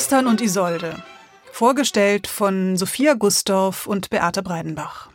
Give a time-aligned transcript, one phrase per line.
[0.00, 1.02] Tristan und Isolde.
[1.52, 5.10] Vorgestellt von Sophia Gustorf und Beate Breidenbach.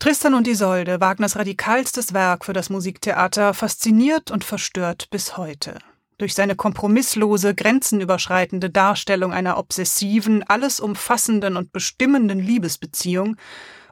[0.00, 5.78] Tristan und Isolde, Wagners radikalstes Werk für das Musiktheater, fasziniert und verstört bis heute.
[6.18, 13.36] Durch seine kompromisslose, grenzenüberschreitende Darstellung einer obsessiven, alles umfassenden und bestimmenden Liebesbeziehung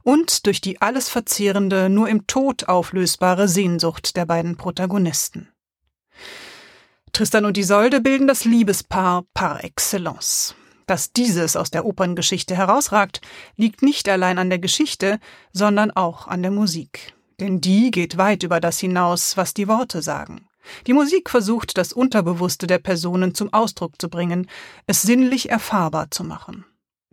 [0.02, 5.48] und durch die alles verzehrende, nur im Tod auflösbare Sehnsucht der beiden Protagonisten.
[7.12, 10.54] Tristan und Isolde bilden das Liebespaar par excellence.
[10.86, 13.20] Dass dieses aus der Operngeschichte herausragt,
[13.54, 15.18] liegt nicht allein an der Geschichte,
[15.52, 17.12] sondern auch an der Musik.
[17.38, 20.48] Denn die geht weit über das hinaus, was die Worte sagen.
[20.86, 24.48] Die Musik versucht, das Unterbewusste der Personen zum Ausdruck zu bringen,
[24.86, 26.64] es sinnlich erfahrbar zu machen.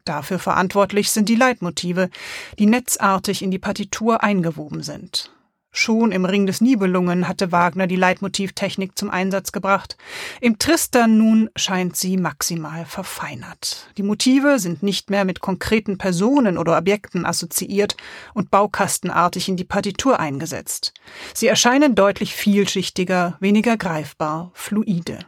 [0.06, 2.10] Dafür verantwortlich sind die Leitmotive,
[2.58, 5.32] die netzartig in die Partitur eingewoben sind.
[5.72, 9.98] Schon im Ring des Nibelungen hatte Wagner die Leitmotivtechnik zum Einsatz gebracht.
[10.42, 13.88] Im Tristan nun scheint sie maximal verfeinert.
[13.96, 17.96] Die Motive sind nicht mehr mit konkreten Personen oder Objekten assoziiert
[18.34, 20.94] und baukastenartig in die Partitur eingesetzt.
[21.36, 25.20] Sie erscheinen deutlich vielschichtiger, weniger greifbar, fluide.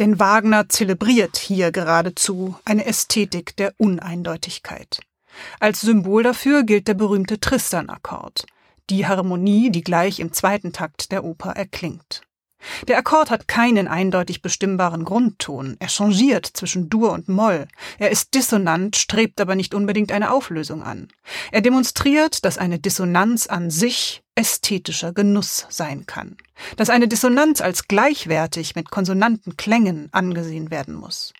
[0.00, 5.00] Denn Wagner zelebriert hier geradezu eine Ästhetik der Uneindeutigkeit.
[5.60, 8.46] Als Symbol dafür gilt der berühmte Tristan-Akkord
[8.92, 12.20] die Harmonie, die gleich im zweiten Takt der Oper erklingt.
[12.86, 15.76] Der Akkord hat keinen eindeutig bestimmbaren Grundton.
[15.80, 17.66] Er changiert zwischen Dur und Moll.
[17.98, 21.08] Er ist dissonant, strebt aber nicht unbedingt eine Auflösung an.
[21.50, 26.36] Er demonstriert, dass eine Dissonanz an sich ästhetischer Genuss sein kann.
[26.76, 31.32] Dass eine Dissonanz als gleichwertig mit konsonanten Klängen angesehen werden muss.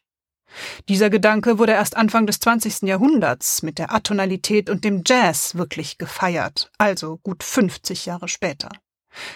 [0.89, 2.83] Dieser Gedanke wurde erst Anfang des 20.
[2.83, 8.69] Jahrhunderts mit der Atonalität und dem Jazz wirklich gefeiert, also gut 50 Jahre später.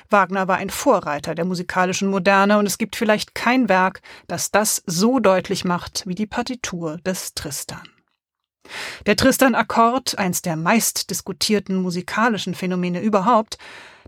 [0.09, 4.83] Wagner war ein Vorreiter der musikalischen Moderne und es gibt vielleicht kein Werk, das das
[4.87, 7.87] so deutlich macht wie die Partitur des Tristan.
[9.07, 13.59] Der Tristan-Akkord, eins der meist diskutierten musikalischen Phänomene überhaupt,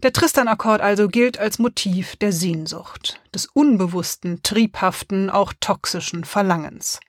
[0.02, 7.00] der Tristan-Akkord also gilt als Motiv der Sehnsucht, des unbewussten, triebhaften, auch toxischen Verlangens.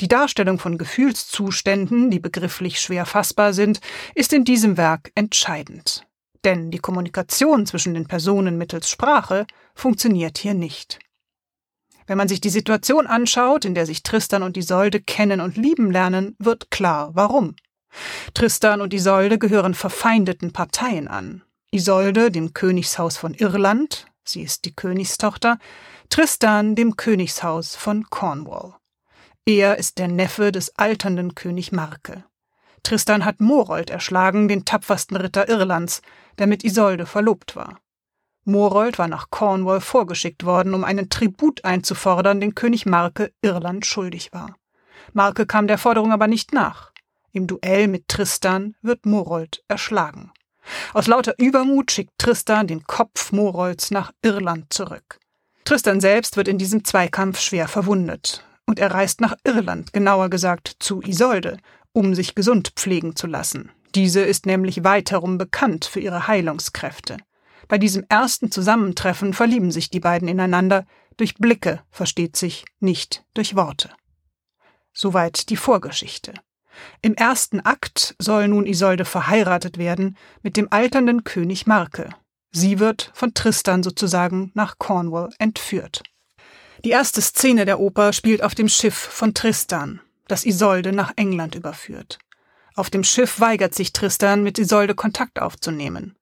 [0.00, 3.80] Die Darstellung von Gefühlszuständen, die begrifflich schwer fassbar sind,
[4.14, 6.06] ist in diesem Werk entscheidend.
[6.44, 10.98] Denn die Kommunikation zwischen den Personen mittels Sprache funktioniert hier nicht.
[12.06, 15.92] Wenn man sich die Situation anschaut, in der sich Tristan und Isolde kennen und lieben
[15.92, 17.54] lernen, wird klar, warum.
[18.34, 21.42] Tristan und Isolde gehören verfeindeten Parteien an.
[21.70, 25.58] Isolde dem Königshaus von Irland, sie ist die Königstochter,
[26.08, 28.74] Tristan dem Königshaus von Cornwall.
[29.44, 32.22] Er ist der Neffe des alternden König Marke.
[32.84, 36.00] Tristan hat Morold erschlagen, den tapfersten Ritter Irlands,
[36.38, 37.80] der mit Isolde verlobt war.
[38.44, 44.32] Morold war nach Cornwall vorgeschickt worden, um einen Tribut einzufordern, den König Marke Irland schuldig
[44.32, 44.54] war.
[45.12, 46.92] Marke kam der Forderung aber nicht nach.
[47.32, 50.30] Im Duell mit Tristan wird Morold erschlagen.
[50.94, 55.18] Aus lauter Übermut schickt Tristan den Kopf Morolds nach Irland zurück.
[55.64, 58.44] Tristan selbst wird in diesem Zweikampf schwer verwundet.
[58.66, 61.58] Und er reist nach Irland, genauer gesagt zu Isolde,
[61.92, 63.70] um sich gesund pflegen zu lassen.
[63.94, 67.18] Diese ist nämlich weit herum bekannt für ihre Heilungskräfte.
[67.68, 70.86] Bei diesem ersten Zusammentreffen verlieben sich die beiden ineinander,
[71.16, 73.90] durch Blicke versteht sich, nicht durch Worte.
[74.92, 76.34] Soweit die Vorgeschichte.
[77.02, 82.10] Im ersten Akt soll nun Isolde verheiratet werden mit dem alternden König Marke.
[82.50, 86.02] Sie wird von Tristan sozusagen nach Cornwall entführt.
[86.84, 91.54] Die erste Szene der Oper spielt auf dem Schiff von Tristan, das Isolde nach England
[91.54, 92.18] überführt.
[92.74, 96.16] Auf dem Schiff weigert sich Tristan, mit Isolde Kontakt aufzunehmen.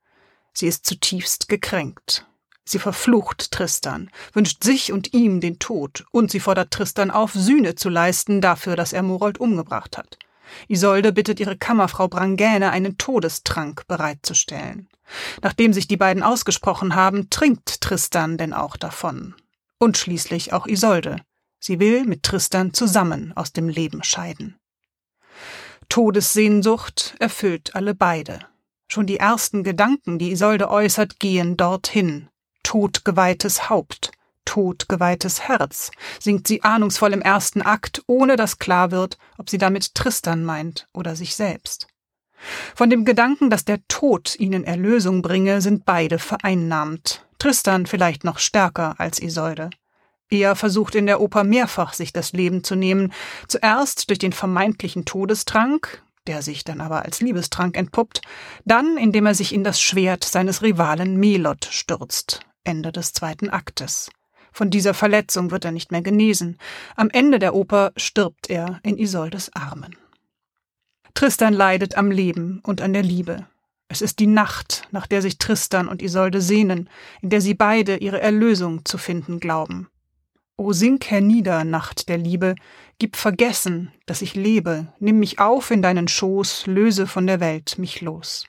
[0.52, 2.26] Sie ist zutiefst gekränkt.
[2.62, 7.74] Sie verflucht Tristan, wünscht sich und ihm den Tod, und sie fordert Tristan auf, Sühne
[7.74, 10.18] zu leisten dafür, dass er Morold umgebracht hat.
[10.68, 14.90] Isolde bittet ihre Kammerfrau Brangäne, einen Todestrank bereitzustellen.
[15.40, 19.34] Nachdem sich die beiden ausgesprochen haben, trinkt Tristan denn auch davon.
[19.82, 21.16] Und schließlich auch Isolde.
[21.58, 24.58] Sie will mit Tristan zusammen aus dem Leben scheiden.
[25.88, 28.40] Todessehnsucht erfüllt alle beide.
[28.88, 32.28] Schon die ersten Gedanken, die Isolde äußert, gehen dorthin.
[32.62, 34.12] Todgeweihtes Haupt,
[34.44, 39.94] todgeweihtes Herz, singt sie ahnungsvoll im ersten Akt, ohne dass klar wird, ob sie damit
[39.94, 41.86] Tristan meint oder sich selbst.
[42.74, 47.26] Von dem Gedanken, dass der Tod ihnen Erlösung bringe, sind beide vereinnahmt.
[47.38, 49.70] Tristan vielleicht noch stärker als Isolde.
[50.30, 53.12] Er versucht in der Oper mehrfach, sich das Leben zu nehmen,
[53.48, 58.20] zuerst durch den vermeintlichen Todestrank, der sich dann aber als Liebestrank entpuppt,
[58.64, 64.10] dann indem er sich in das Schwert seines Rivalen Melot stürzt, Ende des zweiten Aktes.
[64.52, 66.58] Von dieser Verletzung wird er nicht mehr genesen.
[66.94, 69.96] Am Ende der Oper stirbt er in Isoldes Armen.
[71.14, 73.46] Tristan leidet am Leben und an der Liebe.
[73.88, 76.88] Es ist die Nacht, nach der sich Tristan und Isolde sehnen,
[77.22, 79.88] in der sie beide ihre Erlösung zu finden glauben.
[80.56, 82.54] O sink hernieder, Nacht der Liebe,
[82.98, 87.78] gib vergessen, dass ich lebe, nimm mich auf in deinen Schoß, löse von der Welt
[87.78, 88.46] mich los.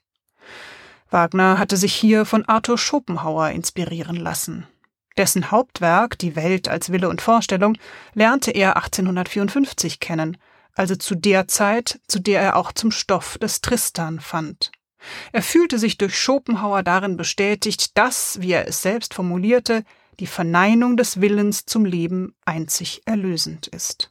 [1.10, 4.68] Wagner hatte sich hier von Arthur Schopenhauer inspirieren lassen.
[5.18, 7.78] Dessen Hauptwerk, Die Welt als Wille und Vorstellung,
[8.13, 10.38] lernte er 1854 kennen,
[10.75, 14.71] also zu der Zeit, zu der er auch zum Stoff des Tristan fand.
[15.31, 19.83] Er fühlte sich durch Schopenhauer darin bestätigt, dass, wie er es selbst formulierte,
[20.19, 24.09] die Verneinung des Willens zum Leben einzig erlösend ist.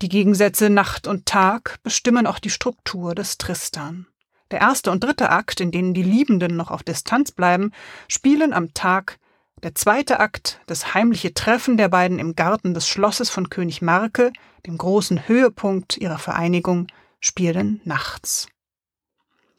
[0.00, 4.06] Die Gegensätze Nacht und Tag bestimmen auch die Struktur des Tristan.
[4.50, 7.72] Der erste und dritte Akt, in denen die Liebenden noch auf Distanz bleiben,
[8.06, 9.18] spielen am Tag,
[9.62, 14.32] der zweite Akt, das heimliche Treffen der beiden im Garten des Schlosses von König Marke,
[14.66, 16.86] dem großen Höhepunkt ihrer Vereinigung,
[17.20, 18.48] spielen nachts.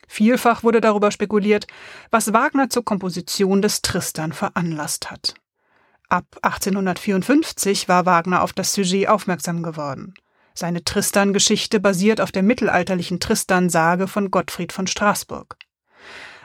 [0.08, 1.68] Vielfach wurde darüber spekuliert,
[2.10, 5.36] was Wagner zur Komposition des Tristan veranlasst hat.
[6.10, 10.16] Ab 1854 war Wagner auf das Sujet aufmerksam geworden.
[10.56, 15.58] Seine Tristan-Geschichte basiert auf der mittelalterlichen Tristan-Sage von Gottfried von Straßburg.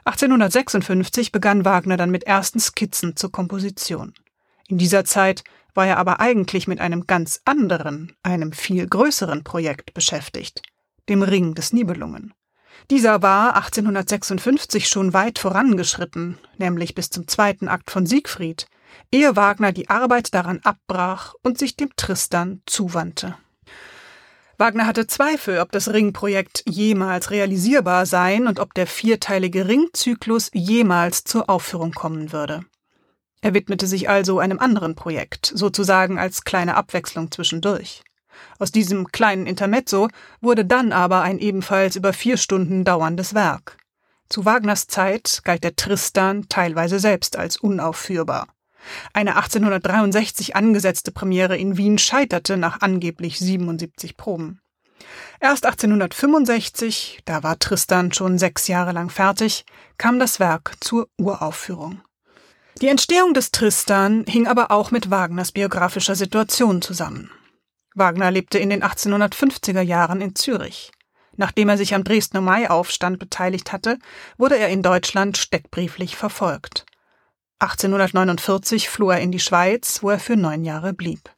[0.04, 4.12] 1856 begann Wagner dann mit ersten Skizzen zur Komposition.
[4.68, 9.94] In dieser Zeit war er aber eigentlich mit einem ganz anderen, einem viel größeren Projekt
[9.94, 10.62] beschäftigt,
[11.08, 12.34] dem Ring des Nibelungen.
[12.90, 18.66] Dieser war 1856 schon weit vorangeschritten, nämlich bis zum zweiten Akt von Siegfried,
[19.10, 23.36] ehe Wagner die Arbeit daran abbrach und sich dem Tristan zuwandte.
[24.56, 31.24] Wagner hatte Zweifel, ob das Ringprojekt jemals realisierbar sein und ob der vierteilige Ringzyklus jemals
[31.24, 32.64] zur Aufführung kommen würde.
[33.40, 38.02] Er widmete sich also einem anderen Projekt, sozusagen als kleine Abwechslung zwischendurch.
[38.58, 40.08] Aus diesem kleinen Intermezzo
[40.40, 43.76] wurde dann aber ein ebenfalls über vier Stunden dauerndes Werk.
[44.28, 48.46] Zu Wagners Zeit galt der Tristan teilweise selbst als unaufführbar.
[49.12, 54.60] Eine 1863 angesetzte Premiere in Wien scheiterte nach angeblich 77 Proben.
[55.40, 59.64] Erst 1865, da war Tristan schon sechs Jahre lang fertig,
[59.98, 62.00] kam das Werk zur Uraufführung.
[62.80, 67.30] Die Entstehung des Tristan hing aber auch mit Wagners biografischer Situation zusammen.
[67.94, 70.90] Wagner lebte in den 1850er Jahren in Zürich.
[71.36, 73.98] Nachdem er sich am Dresdner Maiaufstand beteiligt hatte,
[74.38, 76.86] wurde er in Deutschland steckbrieflich verfolgt.
[77.64, 81.30] 1849 floh er in die Schweiz, wo er für neun Jahre blieb.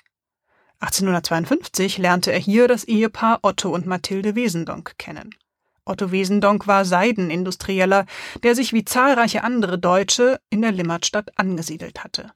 [0.80, 5.30] 1852 lernte er hier das Ehepaar Otto und Mathilde Wesendonck kennen.
[5.84, 8.06] Otto Wesendonck war Seidenindustrieller,
[8.42, 12.32] der sich wie zahlreiche andere Deutsche in der Limmatstadt angesiedelt hatte.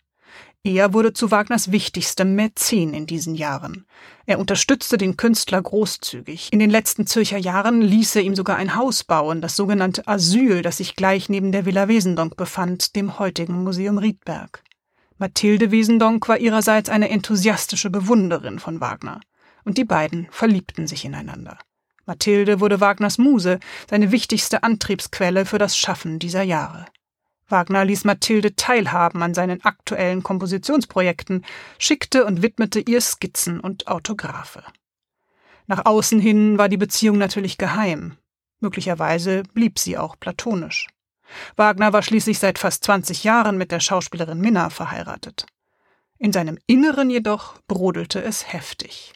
[0.63, 3.87] Er wurde zu Wagners wichtigstem Mäzen in diesen Jahren.
[4.27, 6.53] Er unterstützte den Künstler großzügig.
[6.53, 10.61] In den letzten Zürcher Jahren ließ er ihm sogar ein Haus bauen, das sogenannte Asyl,
[10.61, 14.63] das sich gleich neben der Villa Wesendonck befand, dem heutigen Museum Riedberg.
[15.17, 19.21] Mathilde Wesendonck war ihrerseits eine enthusiastische Bewunderin von Wagner.
[19.65, 21.57] Und die beiden verliebten sich ineinander.
[22.05, 26.85] Mathilde wurde Wagners Muse, seine wichtigste Antriebsquelle für das Schaffen dieser Jahre.
[27.51, 31.45] Wagner ließ Mathilde teilhaben an seinen aktuellen Kompositionsprojekten,
[31.79, 34.63] schickte und widmete ihr Skizzen und Autographe.
[35.67, 38.17] Nach außen hin war die Beziehung natürlich geheim.
[38.61, 40.89] Möglicherweise blieb sie auch platonisch.
[41.57, 45.47] Wagner war schließlich seit fast 20 Jahren mit der Schauspielerin Minna verheiratet.
[46.19, 49.13] In seinem Inneren jedoch brodelte es heftig.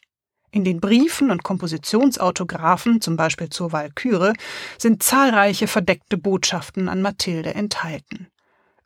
[0.54, 4.34] In den Briefen und Kompositionsautographen, zum Beispiel zur Walküre,
[4.78, 8.28] sind zahlreiche verdeckte Botschaften an Mathilde enthalten.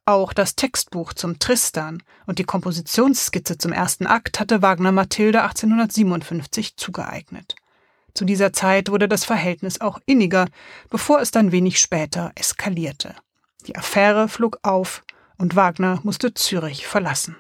[0.07, 6.79] Auch das Textbuch zum Tristan und die Kompositionsskizze zum ersten Akt hatte Wagner Mathilde 1857
[6.79, 7.55] zugeeignet.
[8.15, 10.47] Zu dieser Zeit wurde das Verhältnis auch inniger,
[10.89, 13.15] bevor es dann wenig später eskalierte.
[13.67, 15.05] Die Affäre flog auf
[15.37, 17.37] und Wagner musste Zürich verlassen.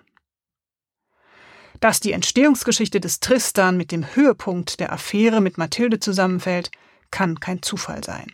[1.80, 6.70] Dass die Entstehungsgeschichte des Tristan mit dem Höhepunkt der Affäre mit Mathilde zusammenfällt,
[7.10, 8.32] kann kein Zufall sein.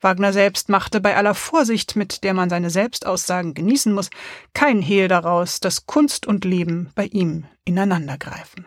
[0.00, 4.10] Wagner selbst machte bei aller Vorsicht, mit der man seine Selbstaussagen genießen muss,
[4.52, 8.66] kein Hehl daraus, dass Kunst und Leben bei ihm ineinandergreifen.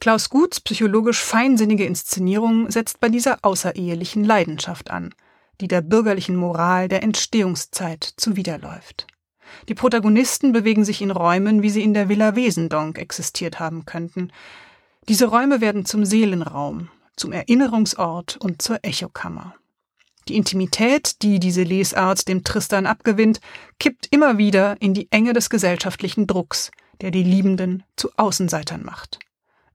[0.00, 5.14] Klaus Guts psychologisch feinsinnige Inszenierung setzt bei dieser außerehelichen Leidenschaft an,
[5.60, 9.06] die der bürgerlichen Moral der Entstehungszeit zuwiderläuft.
[9.68, 14.32] Die Protagonisten bewegen sich in Räumen, wie sie in der Villa Wesendonck existiert haben könnten.
[15.08, 19.54] Diese Räume werden zum Seelenraum, zum Erinnerungsort und zur Echokammer.
[20.28, 23.40] Die Intimität, die diese Lesart dem Tristan abgewinnt,
[23.78, 26.70] kippt immer wieder in die Enge des gesellschaftlichen Drucks,
[27.00, 29.18] der die Liebenden zu Außenseitern macht.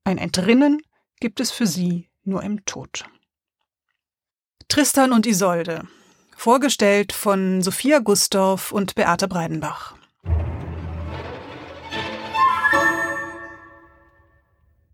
[0.04, 0.82] Ein Entrinnen
[1.20, 3.06] gibt es für sie nur im Tod.
[4.68, 5.88] Tristan und Isolde
[6.40, 9.96] vorgestellt von Sophia Gustorf und Beate Breidenbach.